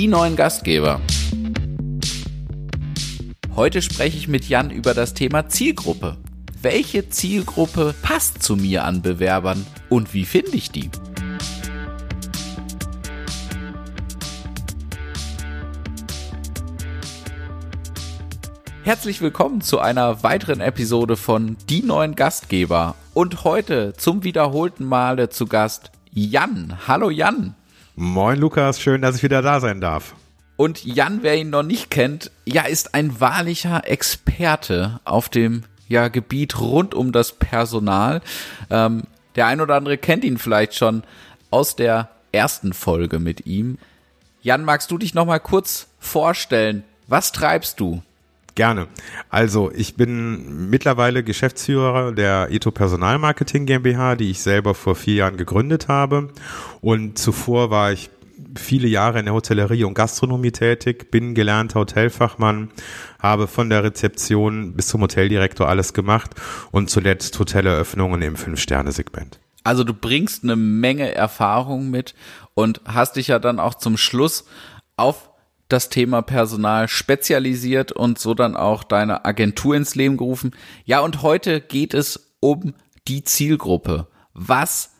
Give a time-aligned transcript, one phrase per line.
[0.00, 0.98] die neuen Gastgeber.
[3.54, 6.16] Heute spreche ich mit Jan über das Thema Zielgruppe.
[6.62, 10.88] Welche Zielgruppe passt zu mir an Bewerbern und wie finde ich die?
[18.84, 22.94] Herzlich willkommen zu einer weiteren Episode von Die neuen Gastgeber.
[23.12, 26.78] Und heute zum wiederholten Male zu Gast Jan.
[26.88, 27.54] Hallo Jan.
[28.02, 30.14] Moin Lukas, schön, dass ich wieder da sein darf.
[30.56, 36.08] Und Jan, wer ihn noch nicht kennt, ja, ist ein wahrlicher Experte auf dem ja,
[36.08, 38.22] Gebiet rund um das Personal.
[38.70, 39.02] Ähm,
[39.36, 41.02] der ein oder andere kennt ihn vielleicht schon
[41.50, 43.76] aus der ersten Folge mit ihm.
[44.40, 46.84] Jan, magst du dich noch mal kurz vorstellen?
[47.06, 48.02] Was treibst du?
[48.60, 48.88] Gerne.
[49.30, 55.38] Also ich bin mittlerweile Geschäftsführer der Eto Personalmarketing GmbH, die ich selber vor vier Jahren
[55.38, 56.28] gegründet habe.
[56.82, 58.10] Und zuvor war ich
[58.54, 62.70] viele Jahre in der Hotellerie und Gastronomie tätig, bin gelernter Hotelfachmann,
[63.18, 66.32] habe von der Rezeption bis zum Hoteldirektor alles gemacht
[66.70, 69.40] und zuletzt Hoteleröffnungen im Fünf-Sterne-Segment.
[69.64, 72.14] Also du bringst eine Menge Erfahrung mit
[72.52, 74.44] und hast dich ja dann auch zum Schluss
[74.98, 75.29] auf
[75.72, 80.52] das Thema Personal spezialisiert und so dann auch deine Agentur ins Leben gerufen.
[80.84, 82.74] Ja, und heute geht es um
[83.08, 84.08] die Zielgruppe.
[84.34, 84.92] Was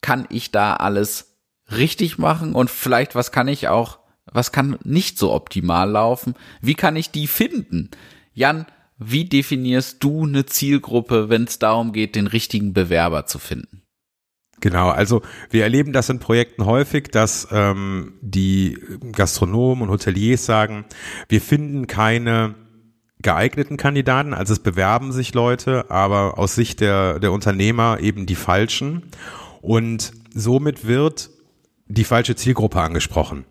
[0.00, 1.36] kann ich da alles
[1.70, 6.34] richtig machen und vielleicht was kann ich auch, was kann nicht so optimal laufen?
[6.60, 7.90] Wie kann ich die finden?
[8.32, 8.66] Jan,
[8.98, 13.77] wie definierst du eine Zielgruppe, wenn es darum geht, den richtigen Bewerber zu finden?
[14.60, 18.78] Genau, also wir erleben das in Projekten häufig, dass ähm, die
[19.12, 20.84] Gastronomen und Hoteliers sagen,
[21.28, 22.54] wir finden keine
[23.20, 28.36] geeigneten Kandidaten, also es bewerben sich Leute, aber aus Sicht der, der Unternehmer eben die
[28.36, 29.02] falschen.
[29.60, 31.30] Und somit wird
[31.86, 33.44] die falsche Zielgruppe angesprochen.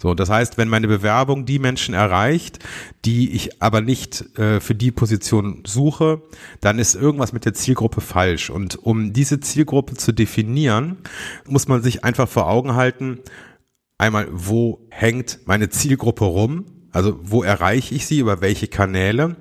[0.00, 2.58] So, das heißt, wenn meine Bewerbung die Menschen erreicht,
[3.04, 6.22] die ich aber nicht äh, für die Position suche,
[6.60, 8.50] dann ist irgendwas mit der Zielgruppe falsch.
[8.50, 10.98] Und um diese Zielgruppe zu definieren,
[11.46, 13.20] muss man sich einfach vor Augen halten,
[13.96, 16.66] einmal, wo hängt meine Zielgruppe rum?
[16.90, 19.36] Also, wo erreiche ich sie, über welche Kanäle?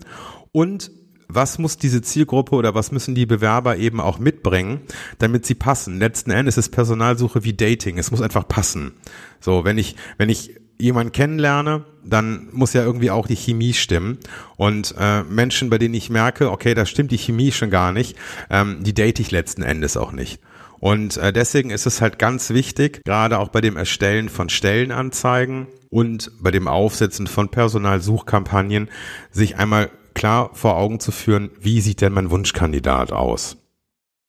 [0.52, 0.92] Und
[1.36, 4.82] was muss diese Zielgruppe oder was müssen die Bewerber eben auch mitbringen,
[5.20, 6.00] damit sie passen.
[6.00, 7.98] Letzten Endes ist Personalsuche wie Dating.
[7.98, 8.94] Es muss einfach passen.
[9.40, 14.18] So, wenn ich, wenn ich jemanden kennenlerne, dann muss ja irgendwie auch die Chemie stimmen.
[14.58, 18.18] Und äh, Menschen, bei denen ich merke, okay, da stimmt die Chemie schon gar nicht,
[18.50, 20.42] ähm, die date ich letzten Endes auch nicht.
[20.80, 25.68] Und äh, deswegen ist es halt ganz wichtig, gerade auch bei dem Erstellen von Stellenanzeigen
[25.90, 28.90] und bei dem Aufsetzen von Personalsuchkampagnen,
[29.32, 33.58] sich einmal klar vor Augen zu führen, wie sieht denn mein Wunschkandidat aus?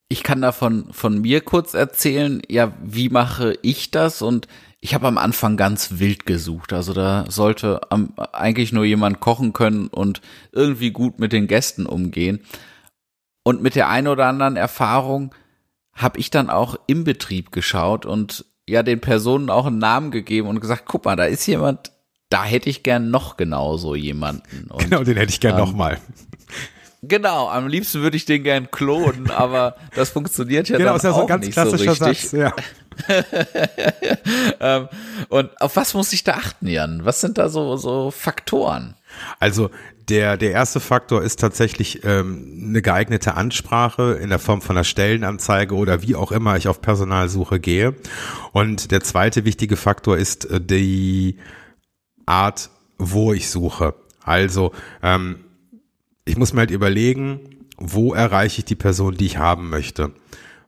[0.09, 4.23] Ich kann davon von mir kurz erzählen, ja, wie mache ich das?
[4.23, 4.49] Und
[4.81, 6.75] ich habe am Anfang ganz wild gesucht.
[6.75, 10.21] Also da sollte am, eigentlich nur jemand kochen können und
[10.53, 12.41] irgendwie gut mit den Gästen umgehen.
[13.43, 15.35] Und mit der einen oder anderen Erfahrung
[15.95, 20.49] habe ich dann auch im Betrieb geschaut und ja den Personen auch einen Namen gegeben
[20.49, 21.93] und gesagt, guck mal, da ist jemand,
[22.35, 24.67] da hätte ich gern noch genauso jemanden.
[24.71, 25.99] Und, genau, den hätte ich gern ähm, nochmal.
[27.07, 31.03] Genau, am liebsten würde ich den gern klonen, aber das funktioniert ja genau, dann ist
[31.03, 32.51] ja so ein ganz klassischer so Satz, ja.
[34.61, 34.89] ähm,
[35.29, 37.05] und auf was muss ich da achten, Jan?
[37.05, 38.95] Was sind da so, so Faktoren?
[39.39, 39.69] Also
[40.09, 44.85] der, der erste Faktor ist tatsächlich ähm, eine geeignete Ansprache in der Form von einer
[44.85, 47.95] Stellenanzeige oder wie auch immer ich auf Personalsuche gehe.
[48.53, 51.37] Und der zweite wichtige Faktor ist äh, die
[52.27, 53.95] Art, wo ich suche.
[54.23, 55.41] Also ähm,
[56.25, 57.41] ich muss mir halt überlegen,
[57.77, 60.13] wo erreiche ich die Person, die ich haben möchte.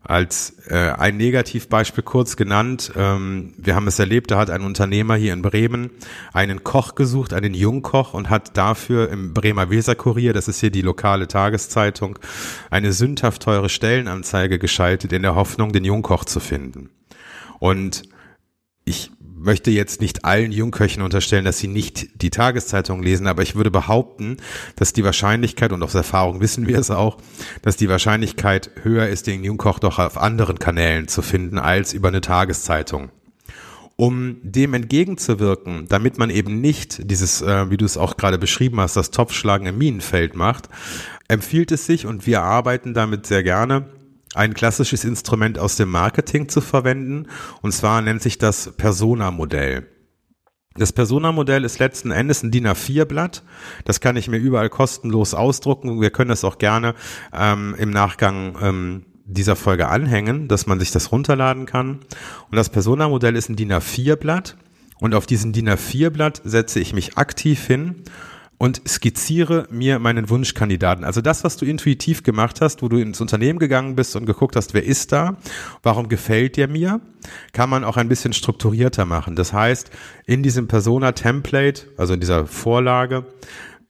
[0.03, 5.16] Als äh, ein Negativbeispiel kurz genannt, ähm, wir haben es erlebt, da hat ein Unternehmer
[5.16, 5.91] hier in Bremen
[6.33, 10.83] einen Koch gesucht, einen Jungkoch und hat dafür im Bremer Weserkurier, das ist hier die
[10.83, 12.21] lokale Tageszeitung,
[12.71, 16.91] eine sündhaft teure Stellenanzeige geschaltet in der Hoffnung, den Jungkoch zu finden.
[17.59, 18.03] Und
[18.84, 19.10] ich
[19.47, 23.71] möchte jetzt nicht allen Jungköchen unterstellen, dass sie nicht die Tageszeitung lesen, aber ich würde
[23.71, 24.37] behaupten,
[24.75, 27.16] dass die Wahrscheinlichkeit, und aus Erfahrung wissen wir es auch,
[27.63, 32.09] dass die Wahrscheinlichkeit höher ist, den Jungkoch doch auf anderen Kanälen zu finden als über
[32.09, 33.10] eine Tageszeitung.
[33.95, 38.78] Um dem entgegenzuwirken, damit man eben nicht dieses, äh, wie du es auch gerade beschrieben
[38.81, 40.69] hast, das Topfschlagen im Minenfeld macht,
[41.28, 43.87] empfiehlt es sich, und wir arbeiten damit sehr gerne,
[44.36, 47.27] ein klassisches Instrument aus dem Marketing zu verwenden.
[47.62, 49.86] Und zwar nennt sich das Persona-Modell.
[50.74, 53.42] Das Persona-Modell ist letzten Endes ein DIN A4-Blatt.
[53.84, 56.00] Das kann ich mir überall kostenlos ausdrucken.
[56.00, 56.94] Wir können das auch gerne
[57.33, 62.00] ähm, im Nachgang ähm, dieser Folge anhängen, dass man sich das runterladen kann.
[62.50, 64.59] Und das Persona-Modell ist ein DIN A4-Blatt.
[64.98, 68.03] Und auf diesem DIN A4-Blatt setze ich mich aktiv hin
[68.59, 71.05] und skizziere mir meinen Wunschkandidaten.
[71.05, 74.57] Also das, was du intuitiv gemacht hast, wo du ins Unternehmen gegangen bist und geguckt
[74.57, 75.37] hast, wer ist da,
[75.83, 77.01] warum gefällt der mir,
[77.53, 79.37] kann man auch ein bisschen strukturierter machen.
[79.37, 79.91] Das heißt,
[80.25, 83.27] in diesem Persona-Template, also in dieser Vorlage,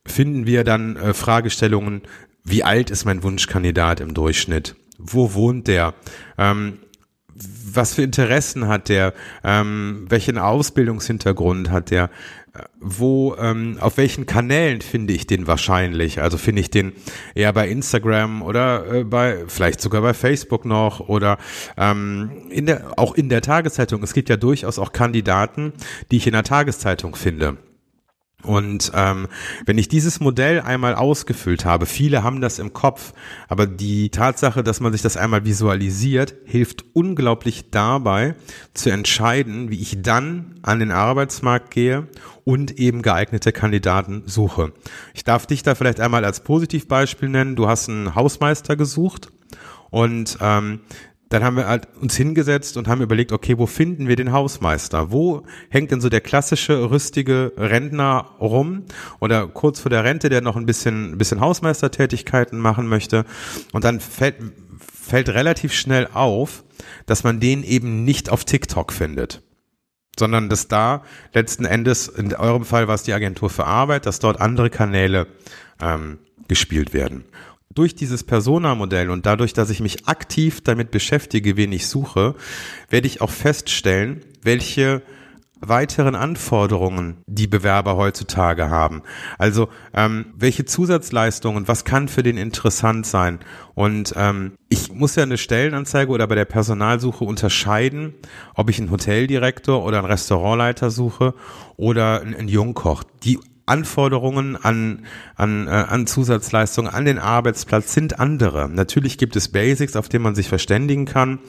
[0.05, 2.03] finden wir dann äh, Fragestellungen,
[2.45, 4.77] wie alt ist mein Wunschkandidat im Durchschnitt?
[4.99, 5.95] Wo wohnt der?
[6.39, 6.79] Ähm,
[7.35, 9.13] was für Interessen hat der?
[9.45, 12.11] Ähm, welchen Ausbildungshintergrund hat der?
[12.81, 16.20] Wo, ähm, auf welchen Kanälen finde ich den wahrscheinlich?
[16.20, 16.93] Also finde ich den
[17.35, 21.38] eher bei Instagram oder äh, bei, vielleicht sogar bei Facebook noch oder
[21.76, 24.03] ähm, in der, auch in der Tageszeitung.
[24.03, 25.73] Es gibt ja durchaus auch Kandidaten,
[26.11, 27.56] die ich in der Tageszeitung finde.
[28.46, 29.26] Und ähm,
[29.64, 33.12] wenn ich dieses Modell einmal ausgefüllt habe, viele haben das im Kopf,
[33.48, 38.37] aber die Tatsache, dass man sich das einmal visualisiert, hilft unglaublich dabei
[38.72, 42.06] zu entscheiden, wie ich dann an den Arbeitsmarkt gehe
[42.44, 44.72] und eben geeignete Kandidaten suche.
[45.12, 47.56] Ich darf dich da vielleicht einmal als Positivbeispiel nennen.
[47.56, 49.32] Du hast einen Hausmeister gesucht
[49.90, 50.81] und ähm,
[51.28, 55.11] dann haben wir halt uns hingesetzt und haben überlegt, okay, wo finden wir den Hausmeister?
[55.11, 58.84] Wo hängt denn so der klassische rüstige Rentner rum
[59.19, 63.25] oder kurz vor der Rente, der noch ein bisschen, ein bisschen Hausmeistertätigkeiten machen möchte?
[63.73, 64.37] Und dann fällt,
[64.78, 66.62] fällt relativ schnell auf,
[67.06, 69.43] dass man den eben nicht auf TikTok findet
[70.19, 71.02] sondern dass da
[71.34, 75.26] letzten Endes, in eurem Fall war es die Agentur für Arbeit, dass dort andere Kanäle
[75.79, 76.17] ähm,
[76.49, 77.26] gespielt werden
[77.75, 82.35] durch dieses Persona-Modell und dadurch, dass ich mich aktiv damit beschäftige, wen ich suche,
[82.89, 85.03] werde ich auch feststellen, welche
[85.61, 89.03] weiteren Anforderungen die Bewerber heutzutage haben.
[89.39, 93.41] Also ähm, welche Zusatzleistungen, was kann für den interessant sein?
[93.75, 98.15] Und ähm, ich muss ja eine Stellenanzeige oder bei der Personalsuche unterscheiden,
[98.55, 101.35] ob ich einen Hoteldirektor oder einen Restaurantleiter suche
[101.77, 103.03] oder einen Jungkoch.
[103.25, 105.05] Die Anforderungen an,
[105.35, 108.69] an, äh, an Zusatzleistungen an den Arbeitsplatz sind andere.
[108.69, 111.41] Natürlich gibt es Basics, auf denen man sich verständigen kann,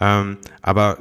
[0.00, 0.98] ähm, aber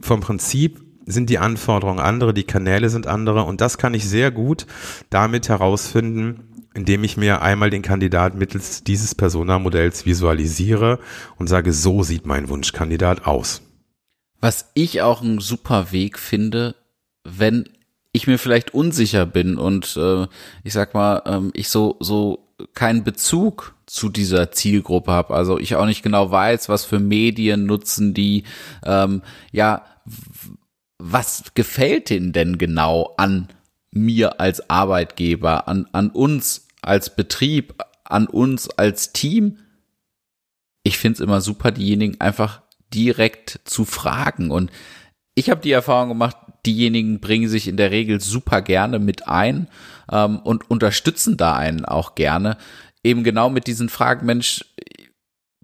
[0.00, 4.30] vom Prinzip sind die Anforderungen andere, die Kanäle sind andere und das kann ich sehr
[4.30, 4.66] gut
[5.10, 10.98] damit herausfinden, indem ich mir einmal den Kandidat mittels dieses Persona-Modells visualisiere
[11.38, 13.62] und sage, so sieht mein Wunschkandidat aus.
[14.40, 16.76] Was ich auch einen super Weg finde,
[17.24, 17.68] wenn
[18.16, 20.26] ich mir vielleicht unsicher bin und äh,
[20.64, 25.34] ich sag mal, ähm, ich so, so keinen Bezug zu dieser Zielgruppe habe.
[25.34, 28.44] Also ich auch nicht genau weiß, was für Medien nutzen die.
[28.84, 29.22] Ähm,
[29.52, 29.84] ja,
[30.98, 33.48] was gefällt denen denn genau an
[33.90, 37.74] mir als Arbeitgeber, an, an uns als Betrieb,
[38.04, 39.58] an uns als Team?
[40.82, 42.62] Ich finde es immer super, diejenigen einfach
[42.94, 44.50] direkt zu fragen.
[44.50, 44.70] Und
[45.34, 46.36] ich habe die Erfahrung gemacht,
[46.66, 49.68] diejenigen bringen sich in der Regel super gerne mit ein
[50.10, 52.56] ähm, und unterstützen da einen auch gerne.
[53.02, 54.64] Eben genau mit diesen Fragen, Mensch,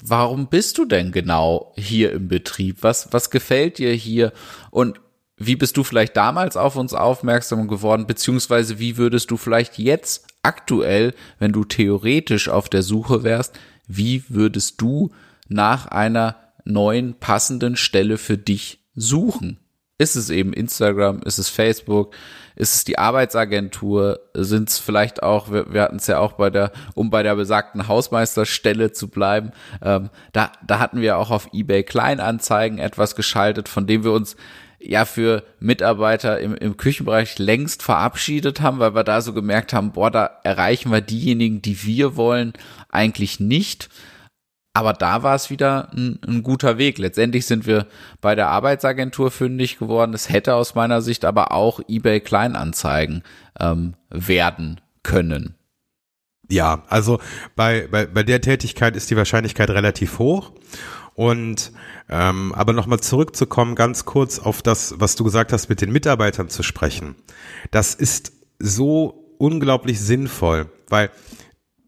[0.03, 2.79] warum bist du denn genau hier im Betrieb?
[2.83, 4.33] Was, was gefällt dir hier?
[4.71, 5.01] Und
[5.37, 8.07] wie bist du vielleicht damals auf uns aufmerksam geworden?
[8.07, 14.25] Beziehungsweise wie würdest du vielleicht jetzt aktuell, wenn du theoretisch auf der Suche wärst, wie
[14.29, 15.11] würdest du
[15.49, 19.59] nach einer neuen passenden Stelle für dich suchen?
[19.99, 21.21] Ist es eben Instagram?
[21.23, 22.15] Ist es Facebook?
[22.57, 24.21] Ist es die Arbeitsagentur?
[24.35, 27.37] Sind es vielleicht auch, wir, wir hatten es ja auch bei der, um bei der
[27.37, 33.69] besagten Hausmeisterstelle zu bleiben, ähm, da, da hatten wir auch auf eBay Kleinanzeigen etwas geschaltet,
[33.69, 34.37] von dem wir uns
[34.85, 39.93] ja für Mitarbeiter im, im Küchenbereich längst verabschiedet haben, weil wir da so gemerkt haben,
[39.93, 42.53] boah, da erreichen wir diejenigen, die wir wollen,
[42.91, 43.89] eigentlich nicht.
[44.75, 46.99] Aber da war es wieder ein, ein, guter Weg.
[46.99, 47.87] Letztendlich sind wir
[48.21, 50.15] bei der Arbeitsagentur fündig geworden.
[50.15, 53.23] Es hätte aus meiner Sicht aber auch eBay Kleinanzeigen
[53.61, 55.57] ähm, werden können.
[56.49, 57.21] Ja, also
[57.55, 60.53] bei, bei, bei der Tätigkeit ist die Wahrscheinlichkeit relativ hoch.
[61.15, 61.73] Und
[62.09, 66.49] ähm, aber nochmal zurückzukommen, ganz kurz auf das, was du gesagt hast, mit den Mitarbeitern
[66.49, 67.15] zu sprechen.
[67.71, 71.11] Das ist so unglaublich sinnvoll, weil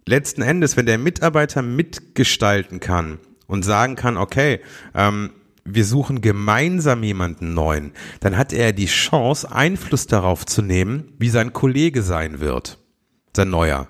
[0.06, 4.61] letzten Endes, wenn der Mitarbeiter mitgestalten kann und sagen kann, okay,
[4.94, 5.30] ähm,
[5.64, 11.30] wir suchen gemeinsam jemanden neuen, dann hat er die Chance, Einfluss darauf zu nehmen, wie
[11.30, 12.78] sein Kollege sein wird,
[13.34, 13.88] sein neuer.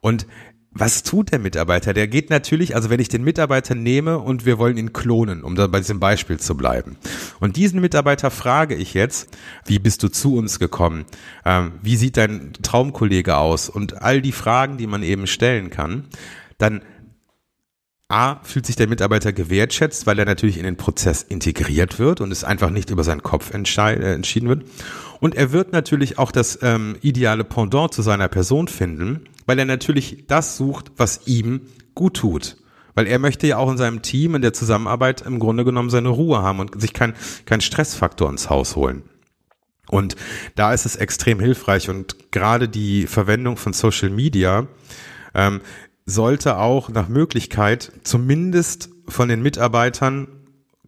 [0.00, 0.26] Und
[0.74, 1.92] was tut der Mitarbeiter?
[1.92, 5.54] Der geht natürlich, also wenn ich den Mitarbeiter nehme und wir wollen ihn klonen, um
[5.54, 6.96] da bei diesem Beispiel zu bleiben.
[7.40, 9.28] Und diesen Mitarbeiter frage ich jetzt,
[9.66, 11.04] wie bist du zu uns gekommen?
[11.44, 13.68] Ähm, wie sieht dein Traumkollege aus?
[13.68, 16.04] Und all die Fragen, die man eben stellen kann,
[16.56, 16.80] dann
[18.08, 22.30] A, fühlt sich der Mitarbeiter gewertschätzt, weil er natürlich in den Prozess integriert wird und
[22.30, 24.64] es einfach nicht über seinen Kopf äh, entschieden wird.
[25.20, 29.66] Und er wird natürlich auch das ähm, ideale Pendant zu seiner Person finden, weil er
[29.66, 32.56] natürlich das sucht, was ihm gut tut.
[32.94, 36.08] Weil er möchte ja auch in seinem Team, in der Zusammenarbeit im Grunde genommen seine
[36.08, 37.12] Ruhe haben und sich keinen
[37.44, 39.02] kein Stressfaktor ins Haus holen.
[39.90, 40.16] Und
[40.54, 44.68] da ist es extrem hilfreich und gerade die Verwendung von Social Media
[45.34, 45.60] ähm,
[46.06, 50.28] sollte auch nach Möglichkeit zumindest von den Mitarbeitern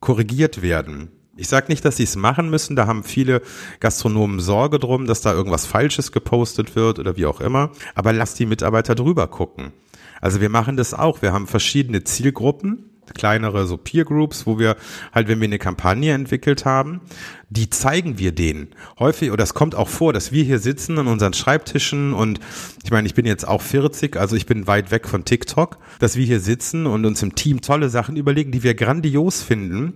[0.00, 1.10] korrigiert werden.
[1.36, 3.42] Ich sage nicht, dass sie es machen müssen, da haben viele
[3.80, 8.34] Gastronomen Sorge drum, dass da irgendwas Falsches gepostet wird oder wie auch immer, aber lass
[8.34, 9.72] die Mitarbeiter drüber gucken.
[10.20, 14.76] Also wir machen das auch, wir haben verschiedene Zielgruppen, kleinere so Peer Groups, wo wir
[15.12, 17.00] halt, wenn wir eine Kampagne entwickelt haben,
[17.50, 18.68] die zeigen wir denen.
[18.98, 22.40] Häufig, oder es kommt auch vor, dass wir hier sitzen an unseren Schreibtischen und
[22.82, 26.16] ich meine, ich bin jetzt auch 40, also ich bin weit weg von TikTok, dass
[26.16, 29.94] wir hier sitzen und uns im Team tolle Sachen überlegen, die wir grandios finden.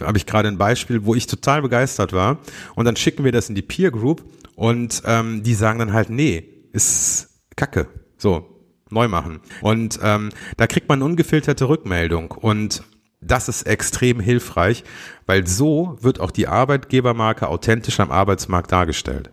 [0.00, 2.38] Habe ich gerade ein Beispiel, wo ich total begeistert war.
[2.74, 4.22] Und dann schicken wir das in die Peer Group
[4.54, 7.88] und ähm, die sagen dann halt, nee, ist Kacke.
[8.18, 8.59] So,
[8.92, 9.40] neu machen.
[9.60, 12.82] Und ähm, da kriegt man ungefilterte Rückmeldung und
[13.20, 14.82] das ist extrem hilfreich,
[15.26, 19.30] weil so wird auch die Arbeitgebermarke authentisch am Arbeitsmarkt dargestellt.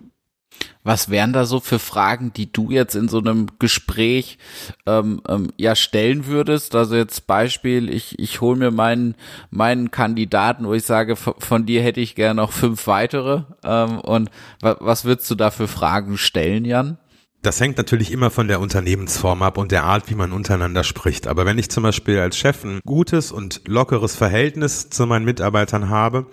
[0.84, 4.38] Was wären da so für Fragen, die du jetzt in so einem Gespräch
[4.86, 6.76] ähm, ähm, ja stellen würdest?
[6.76, 9.16] Also jetzt Beispiel, ich, ich hole mir meinen,
[9.52, 13.44] meinen Kandidaten, wo ich sage, von, dir hätte ich gerne noch fünf weitere.
[13.64, 16.98] Ähm, und was würdest du da für Fragen stellen, Jan?
[17.42, 21.28] Das hängt natürlich immer von der Unternehmensform ab und der Art, wie man untereinander spricht.
[21.28, 25.90] Aber wenn ich zum Beispiel als Chef ein gutes und lockeres Verhältnis zu meinen Mitarbeitern
[25.90, 26.26] habe,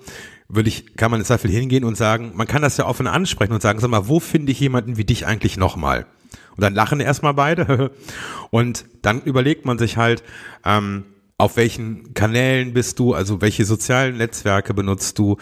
[0.49, 3.53] würde ich, kann man jetzt dafür hingehen und sagen, man kann das ja offen ansprechen
[3.53, 6.07] und sagen, sag mal, wo finde ich jemanden wie dich eigentlich nochmal?
[6.57, 7.91] Und dann lachen erstmal beide
[8.51, 10.23] und dann überlegt man sich halt,
[10.65, 11.05] ähm,
[11.45, 15.37] auf welchen Kanälen bist du, also welche sozialen Netzwerke benutzt du,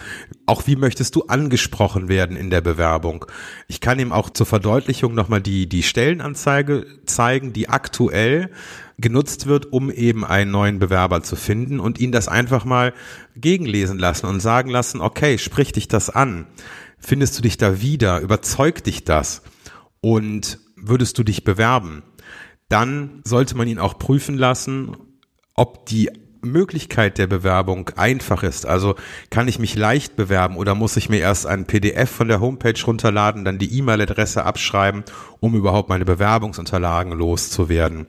[0.45, 3.25] auch wie möchtest du angesprochen werden in der Bewerbung.
[3.69, 8.49] Ich kann ihm auch zur Verdeutlichung nochmal die, die Stellenanzeige zeigen, die aktuell
[8.97, 12.93] genutzt wird, um eben einen neuen Bewerber zu finden und ihn das einfach mal
[13.37, 16.47] gegenlesen lassen und sagen lassen, okay, sprich dich das an.
[16.99, 18.19] Findest du dich da wieder?
[18.19, 19.41] Überzeugt dich das?
[20.01, 22.03] Und würdest du dich bewerben?
[22.67, 24.97] Dann sollte man ihn auch prüfen lassen,
[25.55, 26.09] ob die
[26.43, 28.65] Möglichkeit der Bewerbung einfach ist.
[28.65, 28.95] Also
[29.29, 32.79] kann ich mich leicht bewerben oder muss ich mir erst ein PDF von der Homepage
[32.85, 35.03] runterladen, dann die E-Mail-Adresse abschreiben,
[35.39, 38.07] um überhaupt meine Bewerbungsunterlagen loszuwerden?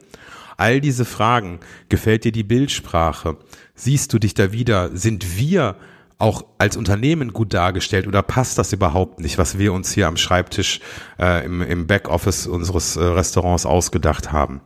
[0.57, 1.59] All diese Fragen.
[1.89, 3.37] Gefällt dir die Bildsprache?
[3.73, 4.95] Siehst du dich da wieder?
[4.95, 5.75] Sind wir
[6.17, 10.15] auch als Unternehmen gut dargestellt oder passt das überhaupt nicht, was wir uns hier am
[10.15, 10.79] Schreibtisch
[11.19, 14.61] äh, im, im Backoffice unseres äh, Restaurants ausgedacht haben?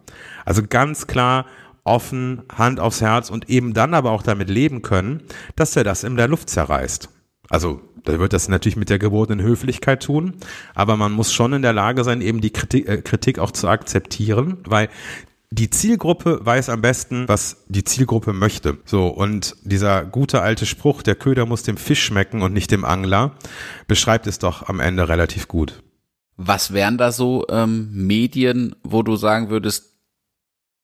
[0.46, 1.46] Also ganz klar
[1.84, 5.24] offen, Hand aufs Herz und eben dann aber auch damit leben können,
[5.56, 7.10] dass er das in der Luft zerreißt.
[7.50, 10.36] Also, da wird das natürlich mit der gebotenen Höflichkeit tun,
[10.74, 13.68] aber man muss schon in der Lage sein, eben die Kritik, äh, Kritik auch zu
[13.68, 14.90] akzeptieren, weil
[15.52, 18.78] die Zielgruppe weiß am besten, was die Zielgruppe möchte.
[18.86, 22.86] So, und dieser gute alte Spruch, der Köder muss dem Fisch schmecken und nicht dem
[22.86, 23.32] Angler,
[23.88, 25.82] beschreibt es doch am Ende relativ gut.
[26.38, 29.89] Was wären da so ähm, Medien, wo du sagen würdest,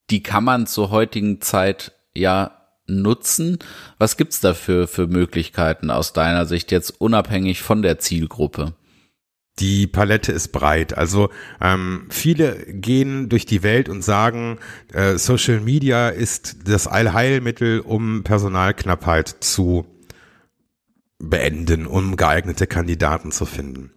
[0.10, 2.52] die kann man zur heutigen Zeit ja
[2.88, 3.60] nutzen.
[3.98, 8.74] Was gibt's da für, für Möglichkeiten aus deiner Sicht jetzt unabhängig von der Zielgruppe?
[9.60, 10.98] Die Palette ist breit.
[10.98, 11.30] Also
[11.62, 14.60] ähm, viele gehen durch die Welt und sagen,
[14.92, 19.86] äh, Social Media ist das Allheilmittel, um Personalknappheit zu
[21.20, 23.94] beenden, um geeignete Kandidaten zu finden.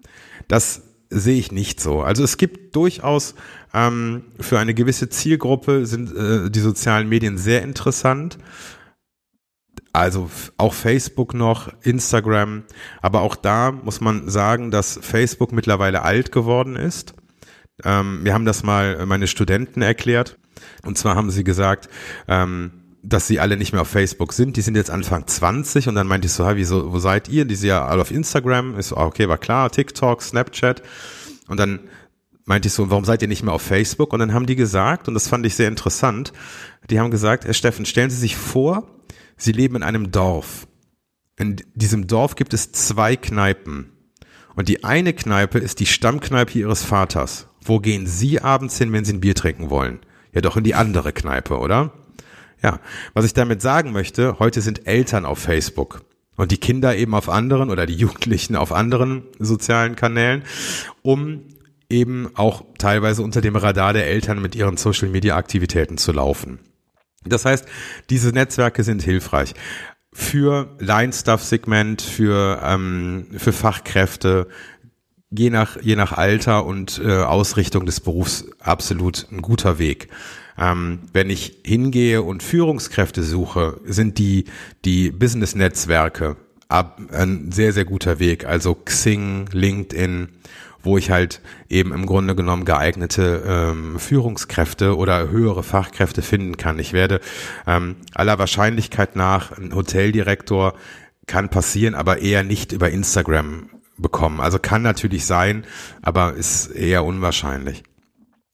[0.47, 2.03] Das sehe ich nicht so.
[2.03, 3.35] Also es gibt durchaus
[3.75, 8.39] ähm, für eine gewisse Zielgruppe sind äh, die sozialen Medien sehr interessant.
[9.93, 12.65] Also auch Facebook noch, Instagram,
[13.01, 17.15] aber auch da muss man sagen, dass Facebook mittlerweile alt geworden ist.
[17.85, 20.39] Ähm, wir haben das mal meine Studenten erklärt.
[20.85, 21.89] Und zwar haben sie gesagt,
[22.27, 24.57] ähm, dass sie alle nicht mehr auf Facebook sind.
[24.57, 27.45] Die sind jetzt Anfang 20 und dann meinte ich so, wieso, wo seid ihr?
[27.45, 28.77] Die sind ja alle auf Instagram.
[28.79, 30.83] Ist so, ah, okay, war klar, TikTok, Snapchat.
[31.47, 31.81] Und dann
[32.45, 34.13] meinte ich so, warum seid ihr nicht mehr auf Facebook?
[34.13, 36.33] Und dann haben die gesagt, und das fand ich sehr interessant,
[36.91, 38.89] die haben gesagt, Herr Steffen, stellen Sie sich vor,
[39.37, 40.67] Sie leben in einem Dorf.
[41.37, 43.93] In diesem Dorf gibt es zwei Kneipen.
[44.57, 47.47] Und die eine Kneipe ist die Stammkneipe Ihres Vaters.
[47.63, 50.01] Wo gehen Sie abends hin, wenn Sie ein Bier trinken wollen?
[50.33, 51.93] Ja, doch in die andere Kneipe, oder?
[52.63, 52.81] Ja,
[53.15, 56.05] was ich damit sagen möchte, heute sind Eltern auf Facebook
[56.37, 60.43] und die Kinder eben auf anderen oder die Jugendlichen auf anderen sozialen Kanälen,
[61.03, 61.45] um
[61.91, 66.61] eben auch teilweise unter dem Radar der Eltern mit ihren Social-Media-Aktivitäten zu laufen.
[67.25, 67.67] Das heißt,
[68.11, 69.55] diese Netzwerke sind hilfreich
[70.13, 74.49] für Line-Stuff-Segment, für, ähm, für Fachkräfte,
[75.31, 80.09] je nach, je nach Alter und äh, Ausrichtung des Berufs absolut ein guter Weg.
[80.59, 84.45] Ähm, wenn ich hingehe und Führungskräfte suche, sind die,
[84.85, 86.37] die Business-Netzwerke
[86.69, 88.45] ein sehr, sehr guter Weg.
[88.45, 90.29] Also Xing, LinkedIn,
[90.83, 96.79] wo ich halt eben im Grunde genommen geeignete ähm, Führungskräfte oder höhere Fachkräfte finden kann.
[96.79, 97.21] Ich werde
[97.67, 100.75] ähm, aller Wahrscheinlichkeit nach ein Hoteldirektor
[101.27, 104.41] kann passieren, aber eher nicht über Instagram bekommen.
[104.41, 105.65] Also kann natürlich sein,
[106.03, 107.83] aber ist eher unwahrscheinlich.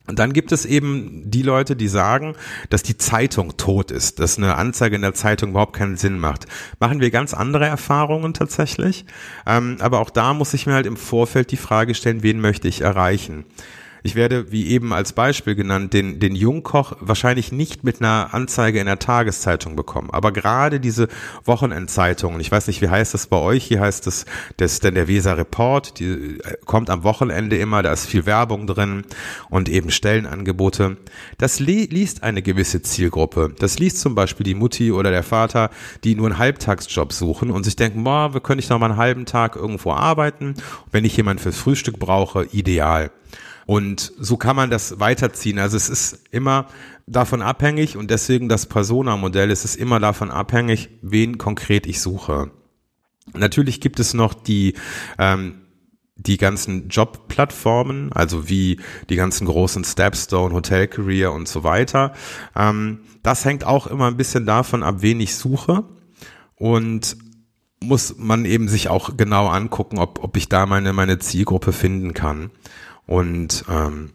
[0.07, 2.35] Und dann gibt es eben die Leute, die sagen,
[2.69, 6.47] dass die Zeitung tot ist, dass eine Anzeige in der Zeitung überhaupt keinen Sinn macht.
[6.79, 9.07] Machen wir ganz andere Erfahrungen tatsächlich.
[9.47, 12.69] Ähm, aber auch da muss ich mir halt im Vorfeld die Frage stellen, wen möchte
[12.69, 13.47] ich erreichen?
[14.07, 18.79] Ich werde, wie eben als Beispiel genannt, den, den Jungkoch wahrscheinlich nicht mit einer Anzeige
[18.79, 20.11] in der Tageszeitung bekommen.
[20.13, 21.09] Aber gerade diese
[21.47, 23.65] Wochenendzeitungen, ich weiß nicht, wie heißt das bei euch?
[23.65, 24.27] Hier heißt es,
[24.59, 28.67] das dann der Weser Report, die äh, kommt am Wochenende immer, da ist viel Werbung
[28.67, 29.07] drin
[29.49, 30.99] und eben Stellenangebote.
[31.39, 33.55] Das li liest eine gewisse Zielgruppe.
[33.59, 35.71] Das liest zum Beispiel die Mutti oder der Vater,
[36.05, 38.99] die nur einen Halbtagsjob suchen und sich denken, boah, wir können ich noch mal einen
[38.99, 40.57] halben Tag irgendwo arbeiten.
[40.93, 43.11] Wenn ich jemanden fürs Frühstück brauche, ideal.
[43.67, 45.59] Und so kann man das weiterziehen.
[45.59, 46.67] Also es ist immer
[47.07, 52.51] davon abhängig und deswegen das Persona-Modell, es ist immer davon abhängig, wen konkret ich suche.
[53.33, 54.75] Natürlich gibt es noch die,
[55.19, 55.61] ähm,
[56.17, 62.13] die ganzen Jobplattformen, also wie die ganzen großen Stepstone, Hotel Career und so weiter.
[62.55, 65.85] Ähm, das hängt auch immer ein bisschen davon ab, wen ich suche
[66.57, 67.17] und
[67.81, 72.15] muss man eben sich auch genau angucken, ob, ob ich da meine, meine Zielgruppe finden
[72.15, 72.51] kann.
[73.07, 74.11] Und ähm,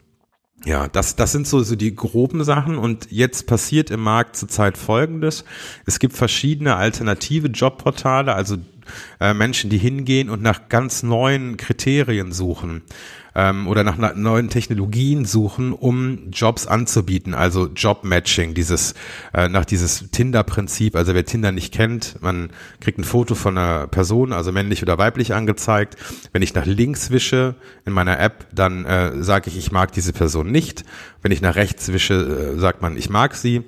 [0.66, 2.78] ja, das, das sind so, so die groben Sachen.
[2.78, 5.46] Und jetzt passiert im Markt zurzeit Folgendes.
[5.86, 8.58] Es gibt verschiedene alternative Jobportale, also
[9.20, 12.84] äh, Menschen, die hingehen und nach ganz neuen Kriterien suchen
[13.36, 17.34] ähm, oder nach neuen Technologien suchen, um Jobs anzubieten.
[17.34, 18.96] Also Job-Matching, dieses
[19.34, 20.96] äh, nach dieses Tinder-Prinzip.
[20.96, 22.50] Also wer Tinder nicht kennt, man
[22.82, 25.96] kriegt ein Foto von einer Person, also männlich oder weiblich angezeigt.
[26.34, 30.14] Wenn ich nach links wische in meiner App, dann äh, sage ich, ich mag diese
[30.14, 30.84] Person nicht.
[31.22, 33.64] Wenn ich nach rechts wische, äh, sagt man, ich mag sie.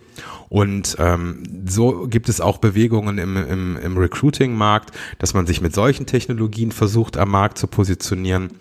[0.52, 5.74] Und ähm, so gibt es auch Bewegungen im, im, im Recruiting-Markt, dass man sich mit
[5.74, 8.52] solchen Technologien versucht, am Markt zu positionieren.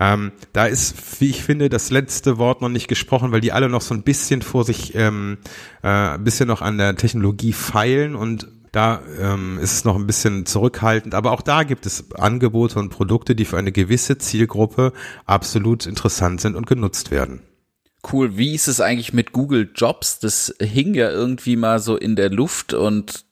[0.00, 3.68] Ähm, da ist, wie ich finde, das letzte Wort noch nicht gesprochen, weil die alle
[3.68, 5.38] noch so ein bisschen vor sich, ähm,
[5.82, 10.06] äh, ein bisschen noch an der Technologie feilen und da ähm, ist es noch ein
[10.06, 14.92] bisschen zurückhaltend, aber auch da gibt es Angebote und Produkte, die für eine gewisse Zielgruppe
[15.24, 17.40] absolut interessant sind und genutzt werden
[18.12, 18.36] cool.
[18.36, 20.18] Wie ist es eigentlich mit Google Jobs?
[20.18, 23.25] Das hing ja irgendwie mal so in der Luft und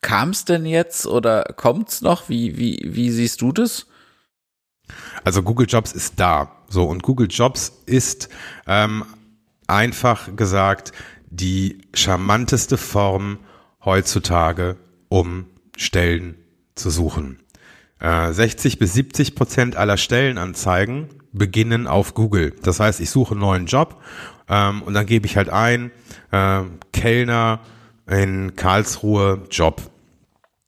[0.00, 2.28] kam es denn jetzt oder kommt's noch?
[2.28, 3.86] Wie, wie, wie siehst du das?
[5.24, 6.56] Also Google Jobs ist da.
[6.68, 8.28] So, und Google Jobs ist
[8.66, 9.04] ähm,
[9.66, 10.92] einfach gesagt
[11.28, 13.38] die charmanteste Form
[13.84, 14.76] heutzutage,
[15.08, 16.36] um Stellen
[16.74, 17.40] zu suchen.
[18.00, 22.54] Äh, 60 bis 70 Prozent aller Stellenanzeigen beginnen auf Google.
[22.62, 24.02] Das heißt, ich suche einen neuen Job
[24.48, 25.90] ähm, und dann gebe ich halt ein,
[26.32, 27.60] äh, Kellner
[28.08, 29.82] in Karlsruhe Job.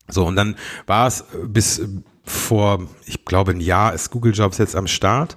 [0.09, 1.81] So, und dann war es bis
[2.25, 5.37] vor, ich glaube, ein Jahr ist Google Jobs jetzt am Start,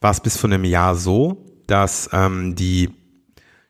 [0.00, 2.90] war es bis vor einem Jahr so, dass ähm, die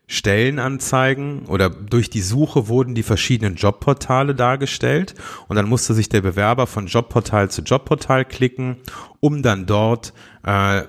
[0.08, 5.14] Stellenanzeigen oder durch die Suche wurden die verschiedenen Jobportale dargestellt
[5.48, 8.76] und dann musste sich der Bewerber von Jobportal zu Jobportal klicken,
[9.18, 10.12] um dann dort
[10.44, 10.82] äh,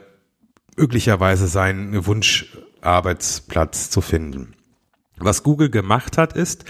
[0.77, 4.53] möglicherweise seinen Wunscharbeitsplatz zu finden.
[5.19, 6.65] Was Google gemacht hat, ist,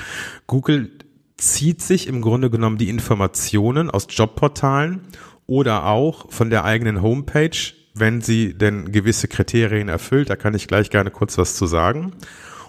[0.48, 0.92] Google
[1.38, 5.02] zieht sich im Grunde genommen die Informationen aus Jobportalen
[5.46, 7.58] oder auch von der eigenen Homepage,
[7.94, 10.30] wenn sie denn gewisse Kriterien erfüllt.
[10.30, 12.14] Da kann ich gleich gerne kurz was zu sagen.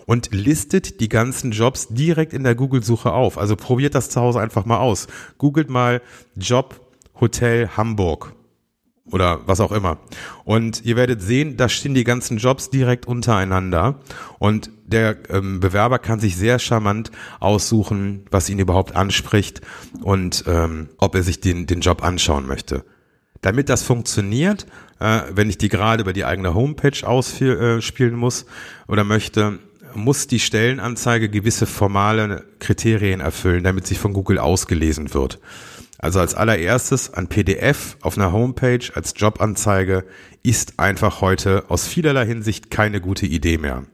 [0.06, 3.36] Und listet die ganzen Jobs direkt in der Google-Suche auf.
[3.36, 5.06] Also probiert das zu Hause einfach mal aus.
[5.36, 6.00] Googelt mal
[6.34, 6.80] Job
[7.20, 8.32] Hotel Hamburg
[9.10, 9.98] oder was auch immer.
[10.44, 14.00] Und ihr werdet sehen, da stehen die ganzen Jobs direkt untereinander
[14.38, 19.60] und der ähm, Bewerber kann sich sehr charmant aussuchen, was ihn überhaupt anspricht
[20.02, 22.84] und ähm, ob er sich den, den Job anschauen möchte.
[23.40, 24.66] Damit das funktioniert,
[24.98, 28.46] äh, wenn ich die gerade über die eigene Homepage ausspielen äh, muss
[28.88, 29.58] oder möchte,
[29.94, 35.38] muss die Stellenanzeige gewisse formale Kriterien erfüllen, damit sie von Google ausgelesen wird.
[35.98, 40.04] Also als allererstes ein PDF auf einer Homepage als Jobanzeige
[40.42, 43.84] ist einfach heute aus vielerlei Hinsicht keine gute Idee mehr.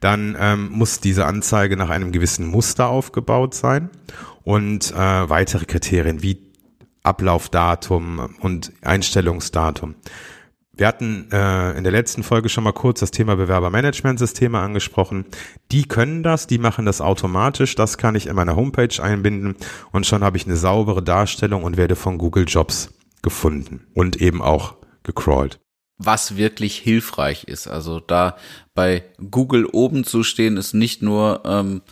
[0.00, 3.90] dann ähm, muss diese Anzeige nach einem gewissen Muster aufgebaut sein
[4.44, 6.38] und äh, weitere Kriterien wie
[7.02, 9.94] Ablaufdatum und Einstellungsdatum.
[10.78, 15.26] Wir hatten äh, in der letzten Folge schon mal kurz das Thema Bewerbermanagementsysteme angesprochen.
[15.72, 17.74] Die können das, die machen das automatisch.
[17.74, 19.56] Das kann ich in meiner Homepage einbinden
[19.90, 24.40] und schon habe ich eine saubere Darstellung und werde von Google Jobs gefunden und eben
[24.40, 25.58] auch gecrawlt.
[25.96, 27.66] Was wirklich hilfreich ist.
[27.66, 28.36] Also da
[28.76, 31.82] bei Google oben zu stehen, ist nicht nur ähm,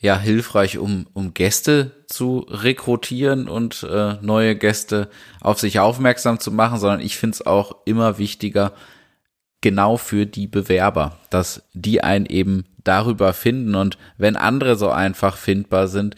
[0.00, 5.10] ja hilfreich, um, um Gäste zu rekrutieren und äh, neue Gäste
[5.40, 8.72] auf sich aufmerksam zu machen, sondern ich finde es auch immer wichtiger,
[9.60, 13.74] genau für die Bewerber, dass die einen eben darüber finden.
[13.74, 16.16] Und wenn andere so einfach findbar sind,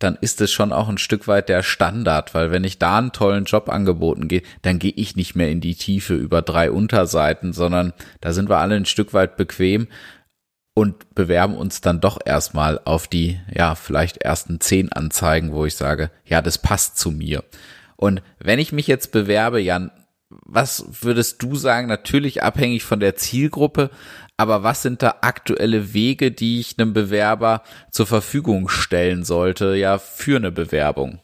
[0.00, 3.12] dann ist es schon auch ein Stück weit der Standard, weil wenn ich da einen
[3.12, 7.52] tollen Job angeboten gehe, dann gehe ich nicht mehr in die Tiefe über drei Unterseiten,
[7.52, 9.88] sondern da sind wir alle ein Stück weit bequem
[10.78, 15.74] und bewerben uns dann doch erstmal auf die, ja, vielleicht ersten zehn Anzeigen, wo ich
[15.74, 17.42] sage, ja, das passt zu mir.
[17.96, 19.90] Und wenn ich mich jetzt bewerbe, Jan,
[20.28, 21.88] was würdest du sagen?
[21.88, 23.90] Natürlich abhängig von der Zielgruppe,
[24.36, 29.98] aber was sind da aktuelle Wege, die ich einem Bewerber zur Verfügung stellen sollte, ja,
[29.98, 31.18] für eine Bewerbung?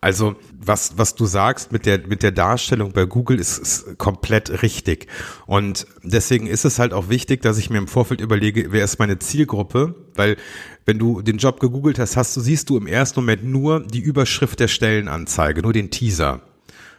[0.00, 4.62] Also was, was du sagst mit der, mit der Darstellung bei Google ist, ist komplett
[4.62, 5.08] richtig.
[5.46, 8.98] Und deswegen ist es halt auch wichtig, dass ich mir im Vorfeld überlege, wer ist
[9.00, 9.96] meine Zielgruppe?
[10.14, 10.36] Weil
[10.84, 14.00] wenn du den Job gegoogelt hast, hast du, siehst du im ersten Moment nur die
[14.00, 16.42] Überschrift der Stellenanzeige, nur den Teaser.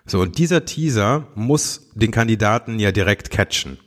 [0.05, 3.77] So, und dieser Teaser muss den Kandidaten ja direkt catchen.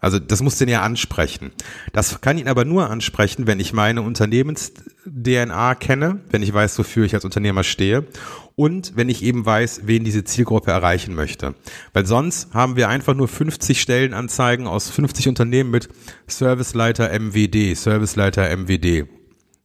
[0.00, 1.50] Also das muss den ja ansprechen.
[1.92, 7.04] Das kann ihn aber nur ansprechen, wenn ich meine Unternehmens-DNA kenne, wenn ich weiß, wofür
[7.04, 8.06] ich als Unternehmer stehe
[8.54, 11.54] und wenn ich eben weiß, wen diese Zielgruppe erreichen möchte.
[11.92, 15.88] Weil sonst haben wir einfach nur 50 Stellenanzeigen aus 50 Unternehmen mit
[16.28, 19.08] Serviceleiter MWD, Serviceleiter MWD.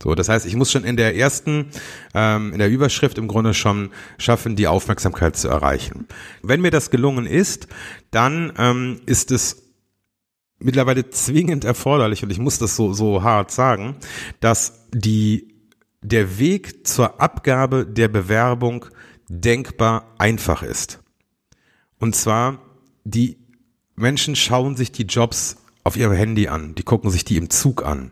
[0.01, 1.67] So, das heißt, ich muss schon in der ersten,
[2.13, 6.07] ähm, in der Überschrift im Grunde schon schaffen, die Aufmerksamkeit zu erreichen.
[6.41, 7.67] Wenn mir das gelungen ist,
[8.11, 9.62] dann ähm, ist es
[10.63, 13.95] mittlerweile zwingend erforderlich, und ich muss das so, so hart sagen,
[14.39, 15.53] dass die,
[16.01, 18.85] der Weg zur Abgabe der Bewerbung
[19.29, 20.99] denkbar einfach ist.
[21.99, 22.59] Und zwar,
[23.03, 23.37] die
[23.95, 27.85] Menschen schauen sich die Jobs auf ihrem Handy an, die gucken sich die im Zug
[27.85, 28.11] an.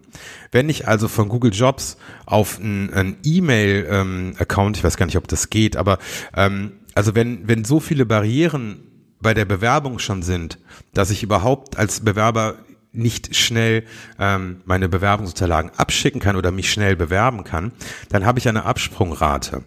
[0.52, 5.28] Wenn ich also von Google Jobs auf einen E-Mail-Account, ähm, ich weiß gar nicht, ob
[5.28, 5.98] das geht, aber
[6.36, 8.91] ähm, also wenn, wenn so viele Barrieren
[9.22, 10.60] bei der Bewerbung schon sind,
[10.94, 12.56] dass ich überhaupt als Bewerber
[12.94, 13.86] nicht schnell
[14.20, 17.72] ähm, meine Bewerbungsunterlagen abschicken kann oder mich schnell bewerben kann,
[18.10, 19.64] dann habe ich eine Absprungrate.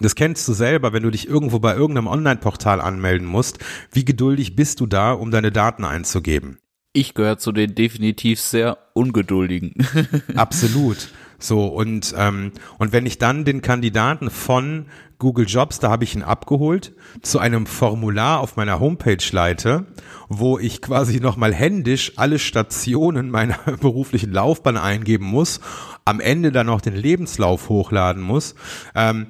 [0.00, 3.58] Das kennst du selber, wenn du dich irgendwo bei irgendeinem Online-Portal anmelden musst.
[3.92, 6.58] Wie geduldig bist du da, um deine Daten einzugeben?
[6.92, 9.74] Ich gehöre zu den definitiv sehr ungeduldigen.
[10.34, 11.10] Absolut.
[11.38, 14.86] So, und, ähm, und wenn ich dann den Kandidaten von
[15.18, 19.86] Google Jobs, da habe ich ihn abgeholt, zu einem Formular auf meiner Homepage leite,
[20.28, 25.60] wo ich quasi nochmal händisch alle Stationen meiner beruflichen Laufbahn eingeben muss,
[26.04, 28.54] am Ende dann noch den Lebenslauf hochladen muss,
[28.94, 29.26] ähm,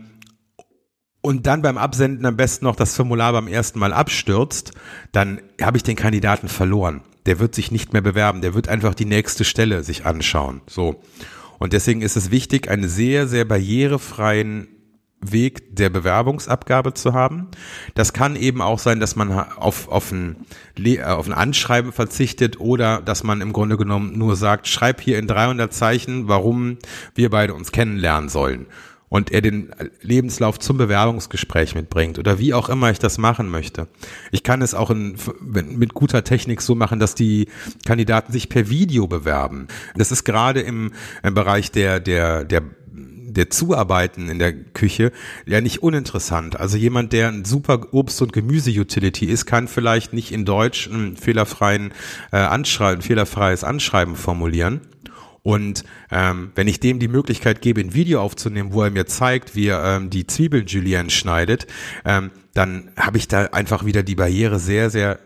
[1.27, 4.71] und dann beim Absenden am besten noch das Formular beim ersten Mal abstürzt,
[5.11, 7.01] dann habe ich den Kandidaten verloren.
[7.27, 10.61] Der wird sich nicht mehr bewerben, der wird einfach die nächste Stelle sich anschauen.
[10.69, 11.03] So.
[11.59, 14.69] Und deswegen ist es wichtig, einen sehr, sehr barrierefreien
[15.21, 17.49] Weg der Bewerbungsabgabe zu haben.
[17.95, 20.37] Das kann eben auch sein, dass man auf, auf, ein,
[20.79, 25.19] äh, auf ein Anschreiben verzichtet oder dass man im Grunde genommen nur sagt, schreib hier
[25.19, 26.79] in 300 Zeichen, warum
[27.15, 28.67] wir beide uns kennenlernen sollen
[29.09, 29.71] und er den
[30.03, 33.89] Lebenslauf zum Bewerbungsgespräch mitbringt oder wie auch immer ich das machen möchte.
[34.33, 37.49] Ich kann es auch in, mit guter Technik so machen, dass die
[37.85, 39.69] Kandidaten sich per Video bewerben.
[39.95, 40.93] Das ist gerade im,
[41.23, 42.63] im Bereich der, der, der
[43.37, 45.13] der Zuarbeiten in der Küche
[45.45, 46.59] ja nicht uninteressant.
[46.59, 51.19] Also jemand, der ein super Obst- und Gemüse-Utility ist, kann vielleicht nicht in Deutsch einen
[51.19, 51.93] fehlerfreien
[52.33, 54.81] äh, Anschreiben, fehlerfreies Anschreiben formulieren
[55.47, 59.55] und ähm, wenn ich dem die Möglichkeit gebe, ein Video aufzunehmen, wo er mir zeigt,
[59.55, 61.69] wie er ähm, die Zwiebeln Julienne schneidet,
[62.05, 65.21] ähm, dann habe ich da einfach wieder die Barriere sehr, sehr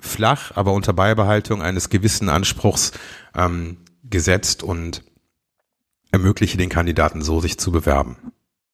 [0.00, 2.92] flach, aber unter Beibehaltung eines gewissen Anspruchs
[3.36, 5.04] ähm, gesetzt und
[6.12, 8.16] ermögliche den Kandidaten so, sich zu bewerben.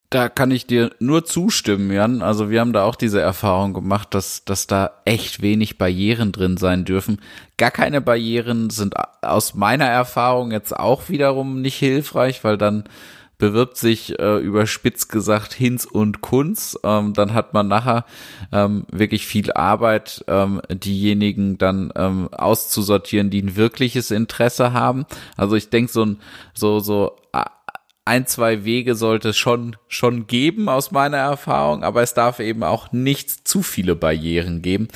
[0.09, 2.21] Da kann ich dir nur zustimmen, Jan.
[2.21, 6.57] Also wir haben da auch diese Erfahrung gemacht, dass, dass da echt wenig Barrieren drin
[6.57, 7.19] sein dürfen.
[7.57, 12.85] Gar keine Barrieren sind aus meiner Erfahrung jetzt auch wiederum nicht hilfreich, weil dann
[13.37, 16.79] bewirbt sich äh, überspitzt gesagt Hinz und Kunz.
[16.83, 18.05] Ähm, dann hat man nachher
[18.51, 25.05] ähm, wirklich viel Arbeit, ähm, diejenigen dann ähm, auszusortieren, die ein wirkliches Interesse haben.
[25.35, 26.19] Also ich denke, so ein
[26.53, 27.17] so so
[28.05, 32.63] ein, zwei Wege sollte es schon, schon geben aus meiner Erfahrung, aber es darf eben
[32.63, 34.87] auch nicht zu viele Barrieren geben.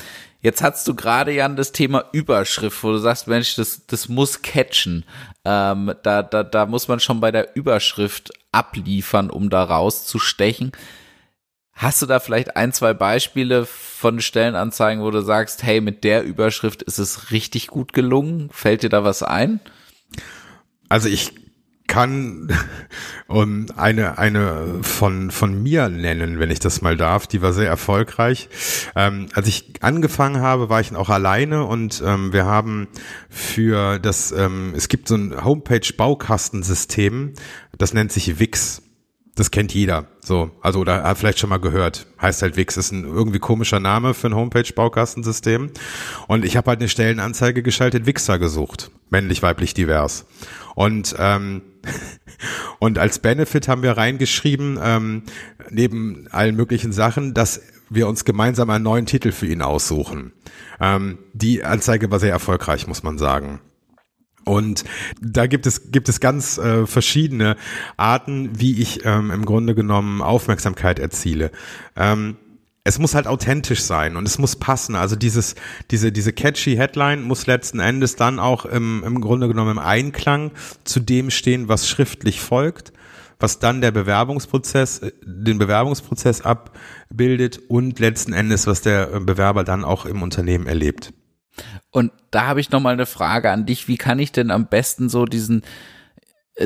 [0.42, 4.40] Jetzt hast du gerade, Jan, das Thema Überschrift, wo du sagst, Mensch, das, das muss
[4.40, 5.04] catchen.
[5.44, 10.72] Ähm, da, da, da muss man schon bei der Überschrift abliefern, um da rauszustechen.
[11.72, 16.24] Hast du da vielleicht ein, zwei Beispiele von Stellenanzeigen, wo du sagst, hey, mit der
[16.24, 18.48] Überschrift ist es richtig gut gelungen?
[18.52, 19.60] Fällt dir da was ein?
[20.88, 21.39] Also ich
[21.90, 22.48] kann
[23.26, 27.26] um, eine eine von von mir nennen, wenn ich das mal darf.
[27.26, 28.48] Die war sehr erfolgreich.
[28.94, 32.88] Ähm, als ich angefangen habe, war ich auch alleine und ähm, wir haben
[33.28, 37.34] für das ähm, es gibt so ein Homepage Baukastensystem,
[37.76, 38.82] das nennt sich Wix.
[39.36, 40.06] Das kennt jeder.
[40.20, 42.06] So, also oder hat vielleicht schon mal gehört.
[42.20, 45.70] Heißt halt Wix ist ein irgendwie komischer Name für ein Homepage Baukastensystem.
[46.28, 50.26] Und ich habe halt eine Stellenanzeige geschaltet, Wixer gesucht, männlich, weiblich, divers.
[50.80, 51.60] Und ähm,
[52.78, 55.24] und als Benefit haben wir reingeschrieben, ähm,
[55.68, 60.32] neben allen möglichen Sachen, dass wir uns gemeinsam einen neuen Titel für ihn aussuchen.
[60.80, 63.60] Ähm, die Anzeige war sehr erfolgreich, muss man sagen.
[64.46, 64.84] Und
[65.20, 67.56] da gibt es gibt es ganz äh, verschiedene
[67.98, 71.50] Arten, wie ich ähm, im Grunde genommen Aufmerksamkeit erziele.
[71.94, 72.38] Ähm,
[72.84, 74.94] es muss halt authentisch sein und es muss passen.
[74.94, 75.54] Also dieses,
[75.90, 80.52] diese, diese catchy Headline muss letzten Endes dann auch im, im Grunde genommen im Einklang
[80.84, 82.92] zu dem stehen, was schriftlich folgt,
[83.38, 89.84] was dann der Bewerbungsprozess, äh, den Bewerbungsprozess abbildet und letzten Endes, was der Bewerber dann
[89.84, 91.12] auch im Unternehmen erlebt.
[91.90, 93.88] Und da habe ich noch mal eine Frage an dich.
[93.88, 95.62] Wie kann ich denn am besten so diesen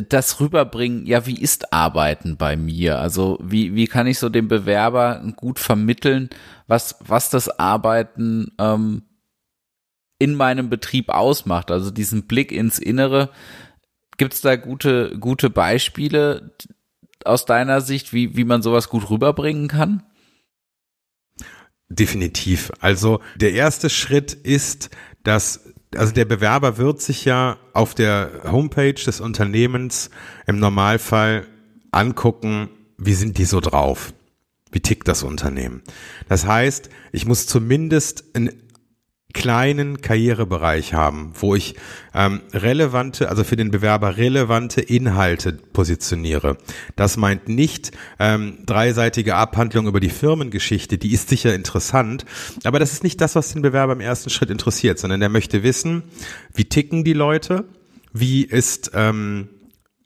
[0.03, 2.99] das rüberbringen, ja, wie ist Arbeiten bei mir?
[2.99, 6.31] Also wie, wie kann ich so dem Bewerber gut vermitteln,
[6.67, 9.03] was, was das Arbeiten ähm,
[10.19, 11.71] in meinem Betrieb ausmacht?
[11.71, 13.31] Also diesen Blick ins Innere.
[14.17, 16.55] Gibt es da gute, gute Beispiele
[17.25, 20.03] aus deiner Sicht, wie, wie man sowas gut rüberbringen kann?
[21.89, 22.73] Definitiv.
[22.81, 24.91] Also der erste Schritt ist,
[25.23, 30.11] dass also der Bewerber wird sich ja auf der Homepage des Unternehmens
[30.47, 31.47] im Normalfall
[31.91, 34.13] angucken, wie sind die so drauf?
[34.71, 35.83] Wie tickt das Unternehmen?
[36.29, 38.51] Das heißt, ich muss zumindest ein
[39.35, 41.75] kleinen Karrierebereich haben, wo ich
[42.15, 46.57] ähm, relevante, also für den Bewerber relevante Inhalte positioniere.
[46.97, 52.25] Das meint nicht ähm, dreiseitige Abhandlung über die Firmengeschichte, die ist sicher interessant,
[52.65, 55.63] aber das ist nicht das, was den Bewerber im ersten Schritt interessiert, sondern der möchte
[55.63, 56.05] wissen,
[56.55, 57.65] wie ticken die Leute,
[58.13, 59.49] wie ist ähm,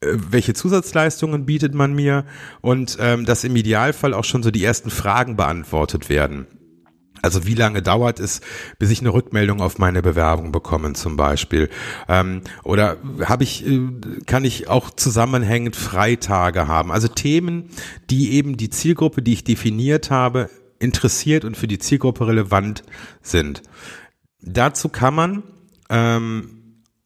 [0.00, 2.24] äh, welche Zusatzleistungen bietet man mir
[2.60, 6.46] und ähm, dass im Idealfall auch schon so die ersten Fragen beantwortet werden.
[7.22, 8.40] Also wie lange dauert es,
[8.78, 11.68] bis ich eine Rückmeldung auf meine Bewerbung bekomme zum Beispiel?
[12.08, 13.80] Ähm, oder habe ich, äh,
[14.26, 16.92] kann ich auch zusammenhängend Freitage haben?
[16.92, 17.70] Also Themen,
[18.10, 22.82] die eben die Zielgruppe, die ich definiert habe, interessiert und für die Zielgruppe relevant
[23.22, 23.62] sind.
[24.40, 25.42] Dazu kann man
[25.90, 26.58] ähm,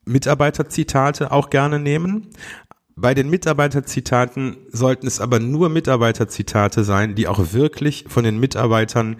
[0.04, 2.28] Mitarbeiterzitate auch gerne nehmen.
[2.94, 9.16] Bei den Mitarbeiterzitaten sollten es aber nur Mitarbeiterzitate sein, die auch wirklich von den Mitarbeitern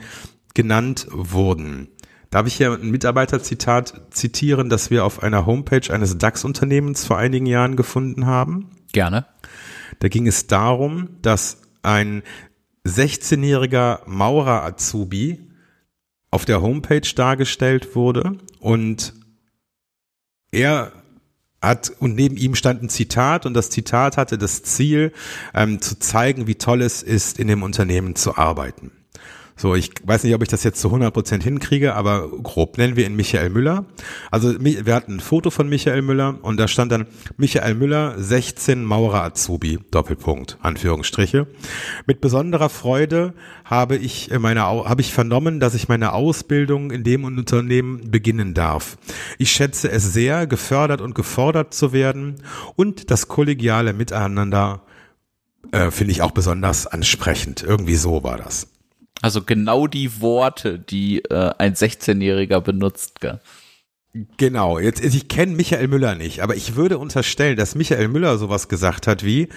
[0.54, 1.88] genannt wurden.
[2.30, 7.46] Darf ich hier ein Mitarbeiterzitat zitieren, das wir auf einer Homepage eines DAX-Unternehmens vor einigen
[7.46, 8.70] Jahren gefunden haben?
[8.92, 9.26] Gerne.
[9.98, 12.22] Da ging es darum, dass ein
[12.86, 15.40] 16-jähriger Maurer-Azubi
[16.30, 19.12] auf der Homepage dargestellt wurde und
[20.50, 20.92] er
[21.60, 25.12] hat und neben ihm stand ein Zitat und das Zitat hatte das Ziel,
[25.54, 28.90] ähm, zu zeigen, wie toll es ist, in dem Unternehmen zu arbeiten.
[29.62, 32.96] So, ich weiß nicht, ob ich das jetzt zu 100 Prozent hinkriege, aber grob nennen
[32.96, 33.84] wir ihn Michael Müller.
[34.32, 38.84] Also wir hatten ein Foto von Michael Müller und da stand dann Michael Müller, 16
[38.84, 41.46] Maurer Azubi, Doppelpunkt, Anführungsstriche.
[42.08, 47.22] Mit besonderer Freude habe ich meine, habe ich vernommen, dass ich meine Ausbildung in dem
[47.22, 48.98] Unternehmen beginnen darf.
[49.38, 52.42] Ich schätze es sehr, gefördert und gefordert zu werden
[52.74, 54.82] und das kollegiale Miteinander
[55.70, 57.62] äh, finde ich auch besonders ansprechend.
[57.62, 58.71] Irgendwie so war das.
[59.22, 63.40] Also genau die Worte, die äh, ein 16-Jähriger benutzt, gell?
[64.36, 68.68] Genau, jetzt ich kenne Michael Müller nicht, aber ich würde unterstellen, dass Michael Müller sowas
[68.68, 69.48] gesagt hat wie,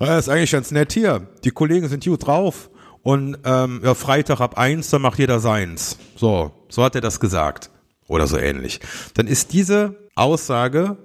[0.00, 2.70] ja, ist eigentlich ganz nett hier, die Kollegen sind gut drauf
[3.02, 5.98] und ähm, ja, Freitag ab eins, dann macht jeder seins.
[6.16, 7.70] So, so hat er das gesagt
[8.08, 8.80] oder so ähnlich.
[9.14, 10.96] Dann ist diese Aussage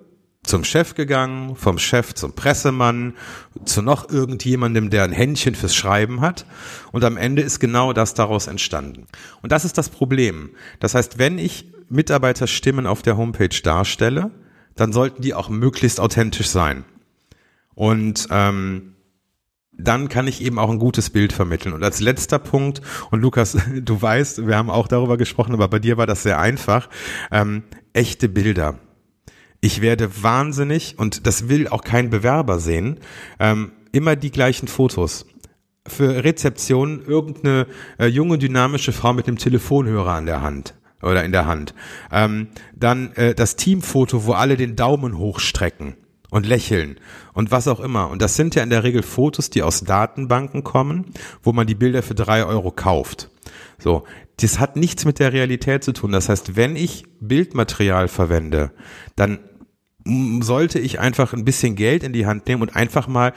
[0.43, 3.13] zum Chef gegangen, vom Chef zum Pressemann,
[3.63, 6.45] zu noch irgendjemandem, der ein Händchen fürs Schreiben hat.
[6.91, 9.05] Und am Ende ist genau das daraus entstanden.
[9.41, 10.49] Und das ist das Problem.
[10.79, 14.31] Das heißt, wenn ich Mitarbeiterstimmen auf der Homepage darstelle,
[14.75, 16.85] dann sollten die auch möglichst authentisch sein.
[17.75, 18.95] Und ähm,
[19.71, 21.73] dann kann ich eben auch ein gutes Bild vermitteln.
[21.73, 25.79] Und als letzter Punkt, und Lukas, du weißt, wir haben auch darüber gesprochen, aber bei
[25.79, 26.89] dir war das sehr einfach,
[27.31, 28.79] ähm, echte Bilder.
[29.61, 32.99] Ich werde wahnsinnig, und das will auch kein Bewerber sehen,
[33.39, 35.27] ähm, immer die gleichen Fotos.
[35.87, 37.67] Für Rezeption irgendeine
[37.99, 41.75] äh, junge, dynamische Frau mit einem Telefonhörer an der Hand oder in der Hand.
[42.11, 45.95] Ähm, dann äh, das Teamfoto, wo alle den Daumen hochstrecken
[46.31, 46.99] und lächeln
[47.33, 48.09] und was auch immer.
[48.09, 51.75] Und das sind ja in der Regel Fotos, die aus Datenbanken kommen, wo man die
[51.75, 53.29] Bilder für drei Euro kauft.
[53.77, 54.05] So,
[54.39, 56.11] das hat nichts mit der Realität zu tun.
[56.11, 58.71] Das heißt, wenn ich Bildmaterial verwende,
[59.15, 59.39] dann
[60.05, 63.33] sollte ich einfach ein bisschen Geld in die Hand nehmen und einfach mal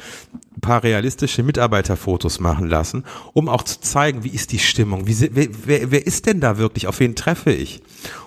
[0.56, 5.28] ein paar realistische Mitarbeiterfotos machen lassen, um auch zu zeigen, wie ist die Stimmung, wie,
[5.34, 7.82] wer, wer, wer ist denn da wirklich, auf wen treffe ich?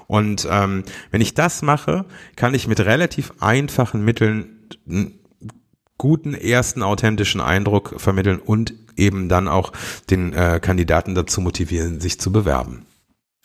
[0.08, 5.20] Und ähm, wenn ich das mache, kann ich mit relativ einfachen Mitteln einen
[5.98, 9.74] guten ersten authentischen Eindruck vermitteln und eben dann auch
[10.10, 12.86] den äh, Kandidaten dazu motivieren, sich zu bewerben.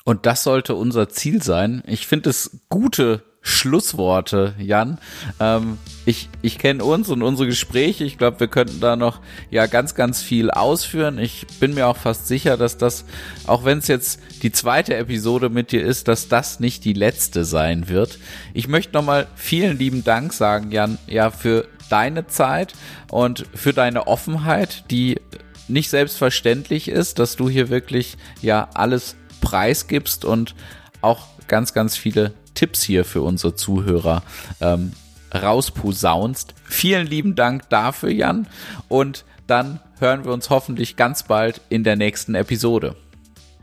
[0.05, 1.83] Und das sollte unser Ziel sein.
[1.87, 4.99] Ich finde es gute Schlussworte, Jan.
[5.41, 8.05] Ähm, ich ich kenne uns und unsere Gespräche.
[8.05, 11.19] Ich glaube, wir könnten da noch ja ganz, ganz viel ausführen.
[11.19, 13.05] Ich bin mir auch fast sicher, dass das,
[13.47, 17.45] auch wenn es jetzt die zweite Episode mit dir ist, dass das nicht die letzte
[17.45, 18.21] sein wird.
[18.55, 22.75] Ich möchte nochmal vielen lieben Dank sagen, Jan, ja, für deine Zeit
[23.11, 25.21] und für deine Offenheit, die
[25.67, 30.55] nicht selbstverständlich ist, dass du hier wirklich ja alles preisgibst und
[31.01, 34.23] auch ganz, ganz viele Tipps hier für unsere Zuhörer
[34.61, 34.93] ähm,
[35.35, 36.55] rausposaunst.
[36.65, 38.47] Vielen lieben Dank dafür, Jan.
[38.89, 42.97] Und dann hören wir uns hoffentlich ganz bald in der nächsten Episode.